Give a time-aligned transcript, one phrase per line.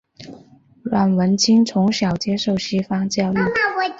[0.83, 3.37] 阮文清从小接受西方教育。